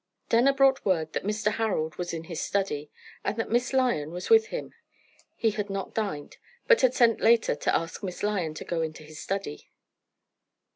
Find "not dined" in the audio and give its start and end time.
5.69-6.37